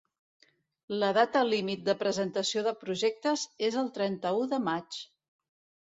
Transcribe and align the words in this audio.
La 1.03 1.09
data 1.17 1.43
límit 1.51 1.85
de 1.91 1.95
presentació 2.01 2.65
de 2.71 2.75
projectes 2.87 3.47
és 3.71 3.81
el 3.85 3.95
trenta-u 4.01 4.53
de 4.57 4.65
maig. 4.71 5.03